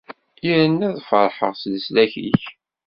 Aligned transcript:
Yerna 0.45 0.85
ad 0.91 0.97
ferḥeɣ 1.09 1.53
s 1.61 1.63
leslak-ik. 1.73 2.41